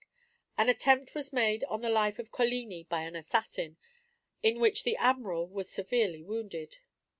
An 0.57 0.67
attempt 0.67 1.13
was 1.13 1.31
made 1.31 1.63
on 1.65 1.81
the 1.81 1.89
life 1.91 2.17
of 2.17 2.31
Coligni 2.31 2.85
by 2.89 3.03
an 3.03 3.15
assassin, 3.15 3.77
in 4.41 4.59
which 4.59 4.81
the 4.83 4.97
Admiral 4.97 5.47
was 5.47 5.69
severely 5.69 6.23
wounded. 6.23 6.79